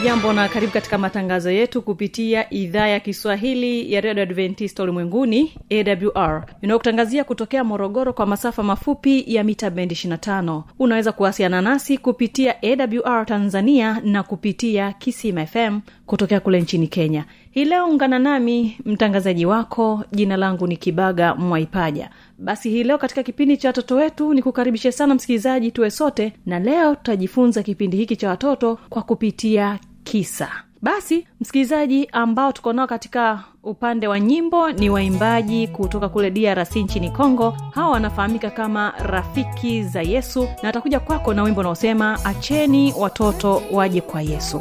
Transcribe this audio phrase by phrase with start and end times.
[0.00, 6.46] hujambo na karibu katika matangazo yetu kupitia idhaa ya kiswahili ya redio adventista ulimwenguni awr
[6.62, 13.26] inayokutangazia kutokea morogoro kwa masafa mafupi ya mita bendi 25 unaweza kuwasiliana nasi kupitia awr
[13.26, 17.24] tanzania na kupitia kisima fm kutokea kule nchini kenya.
[17.50, 22.10] Hii leo ungana nami mtangazaji wako jina langu ni kibaga mwaipaja.
[22.38, 26.58] Basi hii leo katika kipindi cha watoto wetu ni kukaribishe sana msikilizaji tuwe sote na
[26.58, 29.78] leo tutajifunza kipindi hiki cha watoto kwa kupitia
[30.10, 30.48] kisa.
[30.82, 37.10] Basi msikilizaji ambao tuko nao katika upande wa nyimbo ni waimbaji kutoka kule drc nchini
[37.10, 43.62] congo hawa wanafahamika kama rafiki za yesu na atakuja kwako na wimbo unaosema acheni watoto
[43.72, 44.60] waje kwa yesu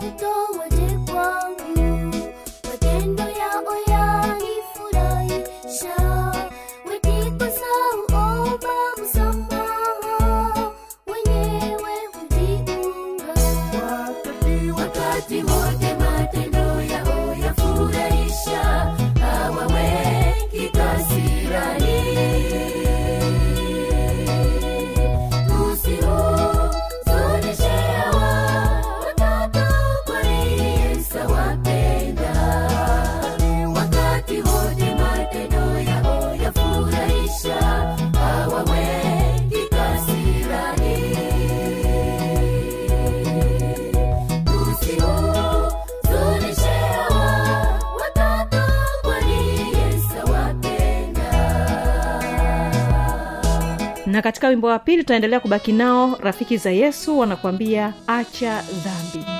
[54.09, 59.38] na katika wimbo wa pili tutaendelea kubaki nao rafiki za yesu wanakuambia acha dhambi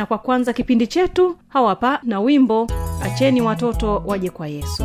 [0.00, 2.66] na kwa kwanza kipindi chetu hawapa na wimbo
[3.02, 4.84] acheni watoto waje kwa yesu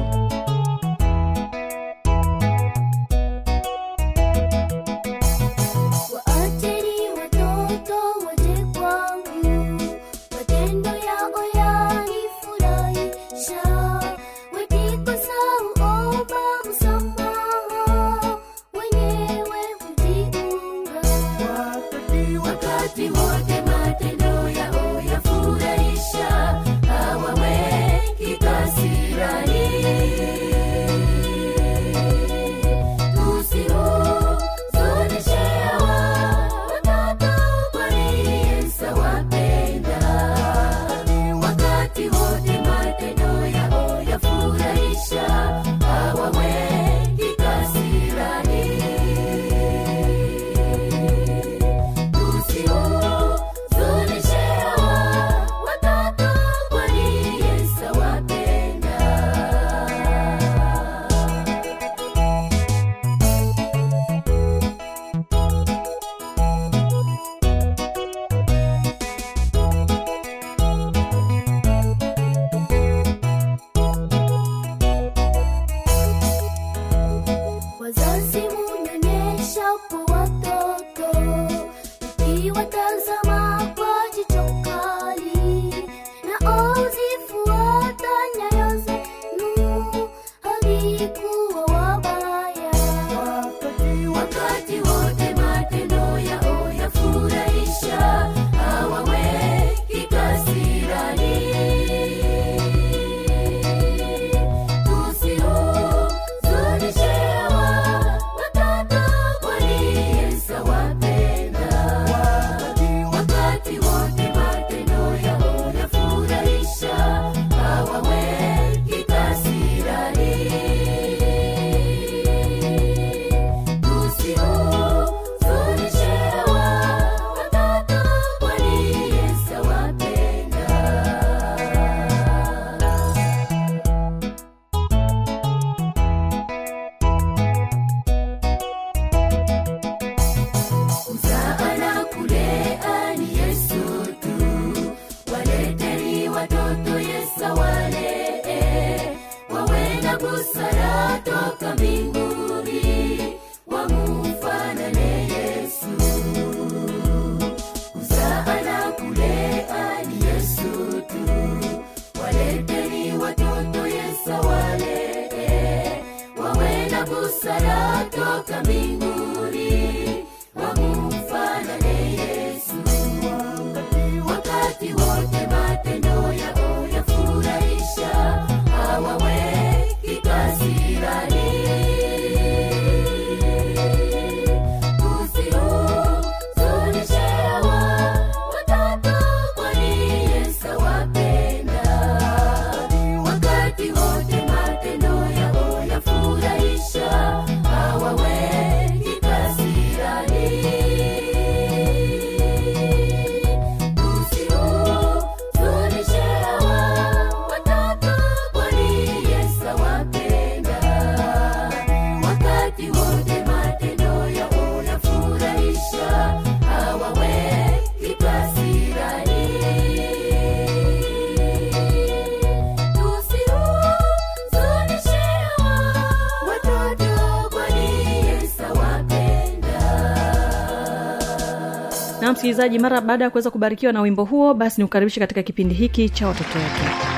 [232.46, 236.28] msikilizaji mara baada ya kuweza kubarikiwa na wimbo huo basi nikukaribishe katika kipindi hiki cha
[236.28, 237.15] watoto wetu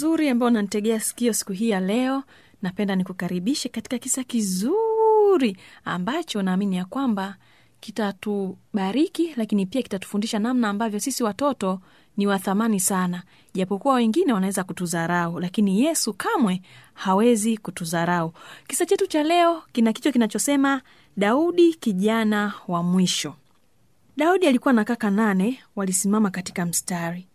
[0.00, 2.22] mzuri ambao unanitegea sikio siku hii ya leo.
[2.62, 7.36] Napenda nikukaribishe katika kisa kizuri ambacho naamini ya kwamba
[7.80, 11.80] kitatubariki lakini pia kitatufundisha namna ambavyo sisi watoto
[12.16, 13.22] ni wa thamani sana.
[13.54, 16.62] Japokuwa wengine wanaweza kutudharau lakini yesu kamwe
[16.94, 18.32] hawezi kutudharau.
[18.66, 20.82] Kisa chetu cha leo kina kichwa kinachosema
[21.16, 23.34] daudi kijana wa mwisho.
[24.16, 27.26] Daudi alikuwa na kaka nane walisimama katika mstari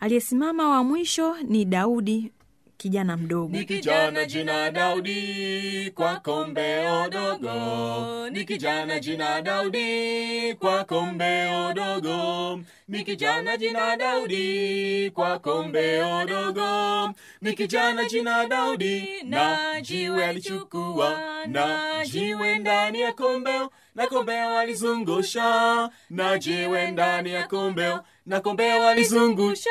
[0.00, 2.32] aliyesimama wa mwisho ni daudi
[2.76, 3.56] kijana mdogo.
[3.56, 13.04] Ni kijana jina Daudi kwa kombeo dogo, ni kijana jina Daudi kwa kombeo dogo, ni
[13.04, 22.58] kijana jina Daudi kwa kombeo dogo, ni kijana jina Daudi na jiwe alichukua na jiwe
[22.58, 29.70] ndani ya kombeo na kombeo alizungusha na jiwe ndani ya kombeo na kombeo alizungusha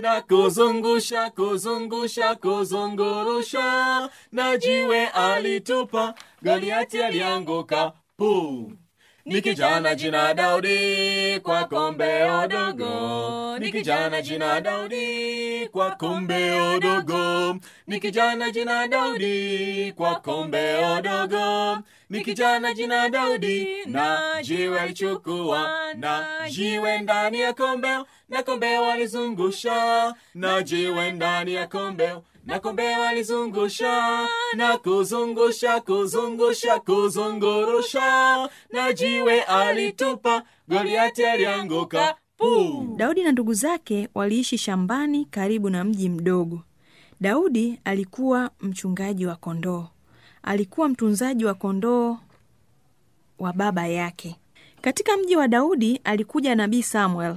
[0.00, 4.08] na kuzungusha kuzungusha kuzungurusha.
[4.32, 6.14] Na jiwe alitupa.
[6.42, 7.92] Goliati alianguka.
[8.16, 8.72] Pu
[9.24, 17.56] ni kijana jina daudi kwa kombeo dogo ni kijana jina daudi kwa kombeo dogo
[17.86, 21.78] ni kijana jina daudi kwa kombeo dogo
[22.12, 30.14] ni kijana jina daudi na jiwe alichukua na jiwe ndani ya kombeo na kombeo alizungusha
[30.34, 34.26] na jiwe ndani ya kombeo na kombeo alizungusha
[34.56, 42.94] na kuzungusha kuzungusha kuzungurusha na jiwe alitupa goliati alianguka puu.
[42.96, 46.60] Daudi na ndugu zake waliishi shambani karibu na mji mdogo.
[47.20, 49.86] Daudi alikuwa mchungaji wa kondoo
[50.42, 52.18] alikuwa mtunzaji wa kondoo
[53.38, 54.36] wa baba yake.
[54.80, 57.36] Katika mji wa daudi alikuja nabii samuel.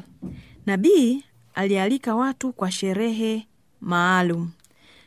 [0.66, 1.24] Nabii
[1.56, 3.48] alialika watu kwa sherehe
[3.82, 4.52] maalum.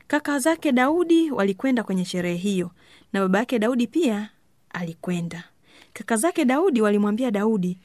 [0.07, 2.71] Kaka zake daudi walikwenda kwenye sherehe hiyo
[3.13, 4.31] na baba yake daudi pia
[4.71, 5.45] alikwenda.
[5.93, 7.79] Kaka zake daudi walimwambia daudi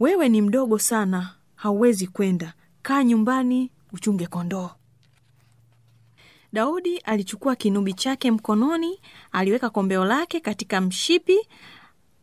[0.00, 2.54] wewe ni mdogo sana hauwezi kwenda.
[2.82, 4.70] Kaa nyumbani uchunge kondoo
[6.58, 9.00] daudi alichukua kinubi chake mkononi
[9.32, 11.38] aliweka kombeo lake katika mshipi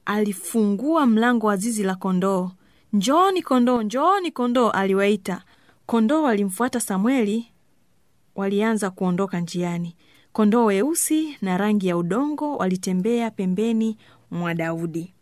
[0.05, 2.51] alifungua mlango wa zizi la kondoo.
[2.93, 5.43] Njooni kondoo njooni kondoo aliwaita.
[5.85, 7.51] Kondoo walimfuata samueli
[8.35, 9.95] walianza kuondoka njiani.
[10.33, 13.97] Kondoo weusi na rangi ya udongo walitembea pembeni
[14.31, 15.13] mwa daudi.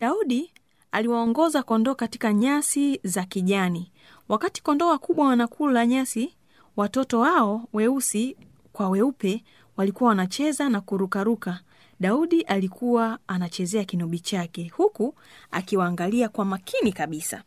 [0.00, 0.50] Daudi
[0.92, 3.92] aliwaongoza kondoo katika nyasi za kijani.
[4.28, 6.34] Wakati kondoo wakubwa wanakula nyasi
[6.76, 8.36] watoto wao weusi
[8.72, 9.44] kwa weupe
[9.76, 11.60] walikuwa wanacheza na kurukaruka.
[12.00, 15.14] Daudi alikuwa anachezea kinubi chake huku
[15.50, 17.42] akiwaangalia kwa makini kabisa.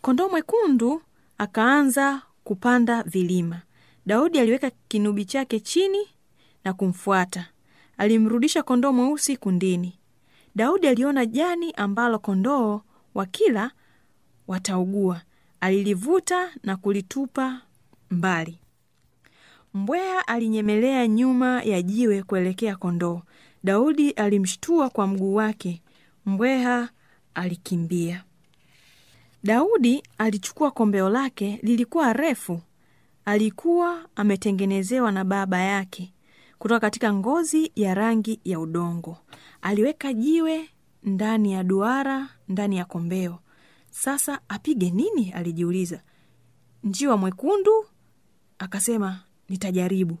[0.00, 1.02] Kondoo mwekundu
[1.38, 3.62] akaanza kupanda vilima.
[4.06, 6.08] Daudi aliweka kinubi chake chini
[6.64, 7.46] na kumfuata.
[7.98, 9.98] Alimrudisha kondoo mweusi kundini.
[10.54, 12.80] Daudi aliona jani ambalo kondoo
[13.14, 13.70] wakila
[14.48, 15.20] wataugua.
[15.60, 17.60] Alilivuta na kulitupa
[18.10, 18.58] mbali.
[19.74, 23.22] Mbweha alinyemelea nyuma ya jiwe kuelekea kondoo.
[23.64, 25.82] Daudi alimshtua kwa mguu wake.
[26.26, 26.88] Mbweha
[27.34, 28.24] alikimbia.
[29.44, 32.60] Daudi alichukua kombeo lake lilikuwa refu.
[33.24, 36.12] Alikuwa ametengenezewa na baba yake
[36.58, 39.16] kutoka katika ngozi ya rangi ya udongo.
[39.62, 40.68] Aliweka jiwe
[41.02, 43.38] ndani ya duara ndani ya kombeo.
[43.90, 45.30] Sasa apige nini?
[45.32, 46.02] Alijiuliza.
[46.84, 47.84] Njiwa mwekundu
[48.60, 50.18] akasema nitajaribu.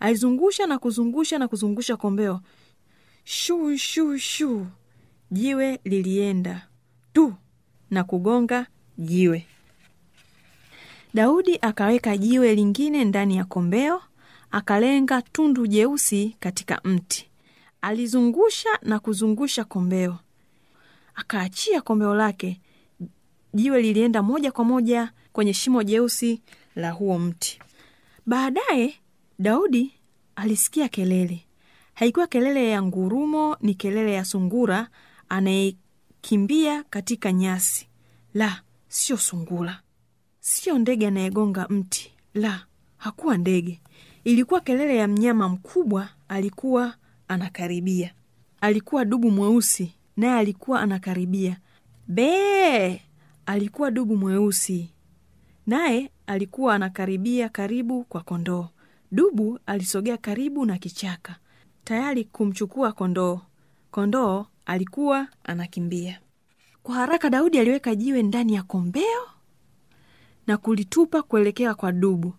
[0.00, 2.40] Alizungusha na kuzungusha na kuzungusha kombeo.
[3.24, 4.66] Shuu shuu shuu
[5.30, 6.68] jiwe lilienda
[7.12, 7.34] tu
[7.90, 8.66] na kugonga
[8.98, 9.46] jiwe.
[11.14, 14.02] Daudi akaweka jiwe lingine ndani ya kombeo
[14.50, 17.30] akalenga tundu jeusi katika mti.
[17.82, 20.18] Alizungusha na kuzungusha kombeo.
[21.14, 22.60] Akaachia kombeo lake.
[23.54, 26.42] Jiwe lilienda moja kwa moja kwenye shimo jeusi
[26.76, 27.60] la huo mti
[28.30, 28.94] baadaye
[29.38, 29.92] daudi
[30.36, 31.46] alisikia kelele.
[31.94, 34.88] Haikuwa kelele ya ngurumo ni kelele ya sungura
[35.28, 37.88] anayekimbia katika nyasi.
[38.34, 39.82] La sio sungura.
[40.40, 42.12] Sio ndege anayegonga mti.
[42.34, 43.80] La hakuwa ndege.
[44.24, 46.94] Ilikuwa kelele ya mnyama mkubwa alikuwa
[47.28, 48.14] anakaribia.
[48.60, 51.60] Alikuwa dubu mweusi naye alikuwa anakaribia.
[52.08, 53.00] Bee!
[53.46, 54.90] Alikuwa dubu mweusi
[55.66, 58.68] naye alikuwa anakaribia karibu kwa kondoo.
[59.12, 61.36] Dubu alisogea karibu na kichaka
[61.84, 63.40] tayari kumchukua kondoo.
[63.90, 66.20] Kondoo alikuwa anakimbia.
[66.82, 69.22] Kwa haraka daudi aliweka jiwe ndani ya kombeo
[70.46, 72.34] na kulitupa kuelekea kwa dubu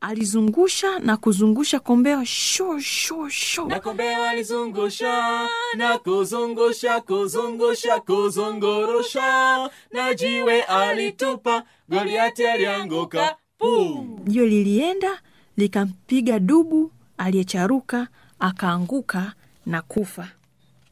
[0.00, 9.70] alizungusha na kuzungusha kombeo shu shu na kombeo alizungusha na kuzungusha kuzungusha kuzungurusha.
[9.92, 15.20] Na jiwe alitupa goliati alianguka pum jiwe lilienda
[15.56, 19.32] likampiga dubu aliyecharuka akaanguka
[19.66, 20.28] na kufa.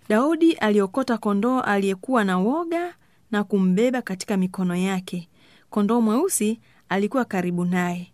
[0.08, 2.94] Daudi aliokota kondoo aliyekuwa na woga
[3.30, 5.28] na kumbeba katika mikono yake.
[5.70, 8.12] Kondoo mweusi alikuwa karibu naye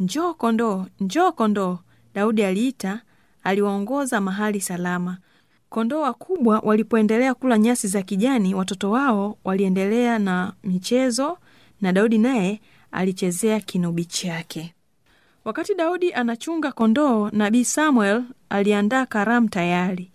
[0.00, 1.78] njoo kondoo njoo kondoo
[2.14, 3.00] daudi aliita
[3.44, 5.18] aliwaongoza mahali salama.
[5.68, 11.38] Kondoo wakubwa walipoendelea kula nyasi za kijani watoto wao waliendelea na michezo
[11.80, 12.60] na daudi naye
[12.92, 14.74] alichezea kinubi chake.
[15.44, 20.10] Wakati daudi anachunga kondoo nabii samuel aliandaa karamu tayari.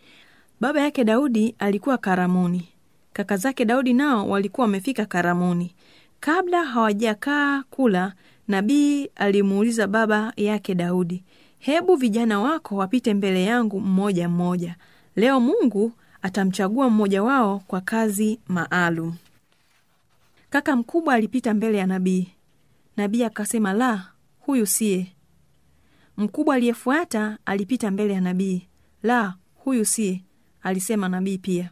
[0.60, 2.69] Baba yake daudi alikuwa karamuni.
[3.13, 5.75] Kaka zake daudi nao walikuwa wamefika karamuni
[6.19, 8.13] kabla hawajakaa kula
[8.47, 11.24] nabii alimuuliza baba yake daudi
[11.59, 14.75] hebu vijana wako wapite mbele yangu mmoja mmoja.
[15.15, 19.15] Leo mungu atamchagua mmoja wao kwa kazi maalum.
[20.50, 22.27] Kaka mkubwa alipita mbele ya nabii.
[22.97, 24.07] Nabii akasema la
[24.39, 25.07] huyu siye.
[26.17, 28.67] Mkubwa aliyefuata alipita mbele ya nabii.
[29.03, 30.24] La huyu siye
[30.63, 31.69] alisema nabii pia.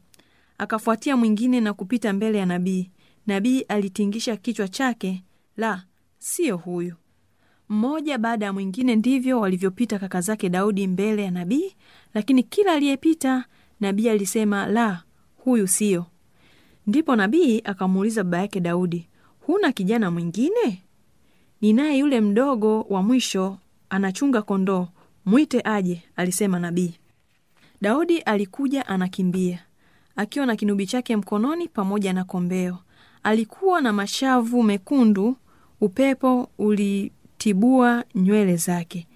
[0.57, 2.89] Akafuatia mwingine na kupita mbele ya nabii
[3.27, 5.23] nabii alitingisha kichwa chake
[5.57, 5.83] la
[6.17, 6.95] siyo huyu.
[7.69, 11.75] Mmoja baada ya mwingine ndivyo walivyopita kaka zake daudi mbele ya nabii
[12.13, 13.45] lakini kila aliyepita
[13.79, 15.03] nabii alisema la
[15.37, 16.05] huyu siyo
[16.87, 19.07] ndipo nabii akamuuliza baba yake daudi
[19.39, 20.81] huna kijana mwingine?
[21.61, 23.57] Ninaye yule mdogo wa mwisho
[23.89, 24.87] anachunga kondoo
[25.25, 26.93] mwite aje alisema nabii.
[27.81, 29.59] Daudi alikuja anakimbia
[30.15, 32.77] akiwa na kinubi chake mkononi pamoja na kombeo
[33.25, 35.35] alikuwa na mashavu mekundu
[35.81, 39.07] upepo ulitibua nywele zake.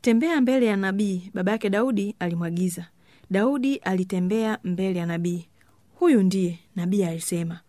[0.00, 2.86] Tembea mbele ya nabii baba yake daudi alimwagiza.
[3.30, 5.46] Daudi alitembea mbele ya nabii.
[5.94, 7.60] Huyu ndiye nabii alisema.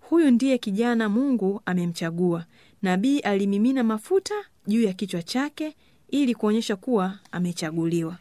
[0.00, 2.44] Huyu ndiye kijana mungu amemchagua.
[2.82, 4.34] Nabii alimimina mafuta
[4.66, 5.76] juu ya kichwa chake
[6.10, 8.16] ili kuonyesha kuwa amechaguliwa.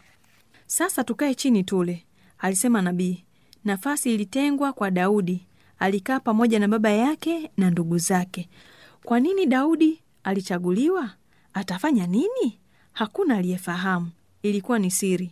[0.68, 2.04] Sasa tukae chini tule
[2.40, 3.24] alisema nabii.
[3.66, 5.47] Nafasi ilitengwa kwa daudi
[5.80, 8.50] alikaa pamoja na baba yake na ndugu zake.
[9.04, 11.10] Kwa nini daudi alichaguliwa?
[11.54, 12.60] Atafanya nini?
[12.94, 14.10] Hakuna aliyefahamu.
[14.44, 15.32] Ilikuwa ni siri.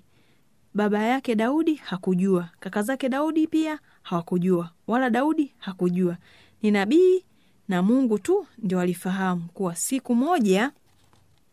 [0.73, 2.49] Baba yake daudi hakujua.
[2.59, 4.69] Kaka zake daudi pia hawakujua.
[4.87, 6.17] Wala daudi hakujua.
[6.61, 7.23] Ni nabii
[7.67, 10.71] na mungu tu ndio alifahamu kuwa siku moja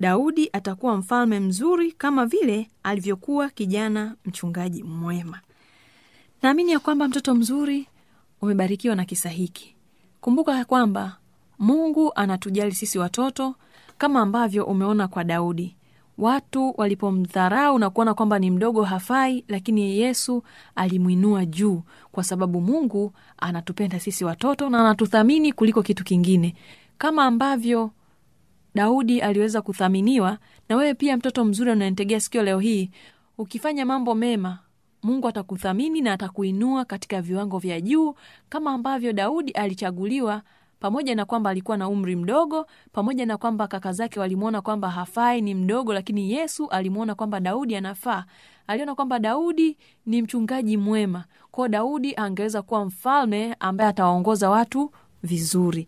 [0.01, 5.41] daudi atakuwa mfalme mzuri kama vile alivyokuwa kijana mchungaji mwema.
[6.43, 7.87] Naamini ya kwamba mtoto mzuri
[8.43, 9.75] umebarikiwa na kisa hiki.
[10.21, 11.17] Kumbuka kwamba
[11.59, 13.55] mungu anatujali sisi watoto
[13.99, 15.77] kama ambavyo umeona kwa daudi.
[16.19, 20.43] Watu walipomdharau na kuona kwamba ni mdogo hafai lakini yesu
[20.75, 21.83] alimwinua juu
[22.13, 26.55] kwa sababu mungu anatupenda sisi watoto na anatuthamini kuliko kitu kingine.
[26.99, 27.91] Kama ambavyo
[28.75, 32.91] daudi aliweza kuthaminiwa na wewe pia mtoto mzuri unanitegea sikio leo hii
[33.39, 34.59] ukifanya mambo mema
[35.03, 38.15] mungu atakuthamini na atakuinua katika viwango vya juu
[38.49, 40.43] kama ambavyo daudi alichaguliwa
[40.81, 45.41] pamoja na kwamba alikuwa na umri mdogo pamoja na kwamba kaka zake walimwona kwamba hafai
[45.41, 48.25] ni mdogo lakini yesu alimwona kwamba daudi anafaa.
[48.67, 51.25] Aliona kwamba daudi ni mchungaji mwema.
[51.51, 54.91] Kwao daudi angeweza kuwa mfalme ambaye atawaongoza watu
[55.23, 55.87] vizuri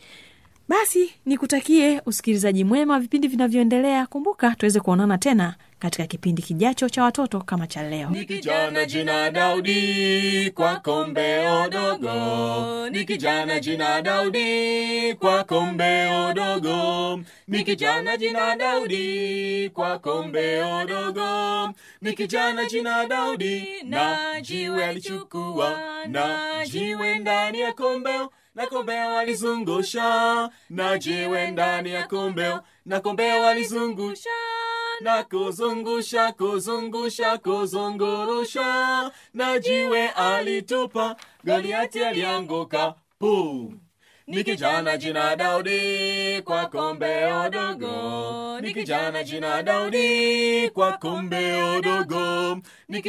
[0.69, 4.07] basi nikutakie usikilizaji mwema vipindi vinavyoendelea.
[4.07, 8.11] Kumbuka tuweze kuonana tena katika kipindi kijacho cha watoto kama cha leo.
[8.11, 13.05] Ni jina Daudi kwa kombeo dogo, ni
[13.61, 17.65] jina Daudi kwa kombeo dogo, ni
[18.19, 22.15] jina Daudi kwa kombeo dogo, ni
[22.71, 31.51] jina Daudi na jiwe alichukua na jiwe ndani ya kombeo na kombeo alizungusha na jiwe
[31.51, 34.31] ndani ya kombeo na kombeo walizungusha
[35.01, 39.11] na kuzungusha kuzungusha kuzungurusha.
[39.35, 42.95] Na jiwe alitupa goliati alianguka.
[43.19, 43.73] Pu
[44.27, 53.03] ni kijana jina daudi kwa kombeo dogo ni kijana jina daudi kwa kombeo dogo ni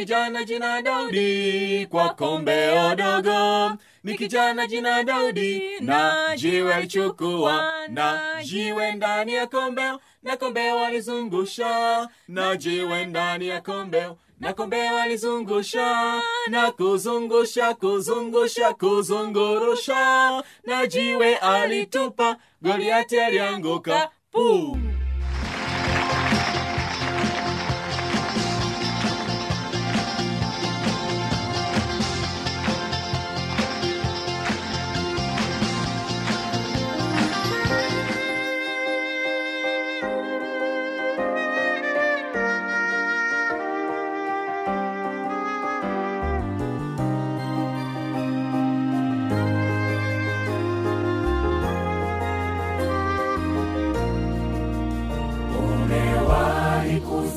[0.44, 9.34] jina daudi kwa kombeo dogo ni kijana jina daudi na jiwe alichukua na jiwe ndani
[9.34, 17.74] ya kombeo na kombeo alizungusha na jiwe ndani ya kombeo na kombeo alizungusha na kuzungusha
[17.74, 24.76] kuzungusha kuzungurusha na jiwe alitupa goliati alianguka puu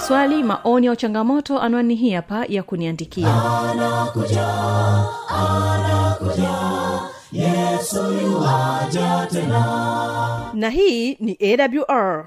[0.00, 3.28] maswali maoni au changamoto anwani hii hapa ya kuniandikia.
[10.54, 12.26] Na hii ni awr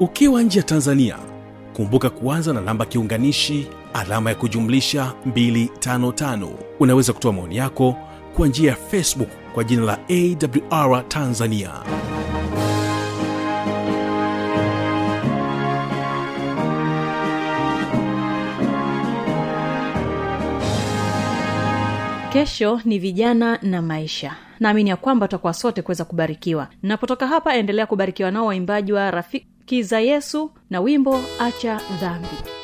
[0.00, 1.16] ukiwa nje ya tanzania
[1.76, 6.48] kumbuka kuanza na namba kiunganishi alama ya kujumlisha 255
[6.80, 7.96] unaweza kutoa maoni yako
[8.36, 11.70] kwa njia ya facebook kwa jina la awr tanzania.
[22.32, 24.36] Kesho ni vijana na maisha.
[24.60, 26.68] Naamini ya kwamba tutakuwa sote kuweza kubarikiwa.
[26.82, 29.46] Napotoka hapa endelea kubarikiwa nao waimbaji wa rafiki
[29.82, 32.61] za yesu na wimbo acha dhambi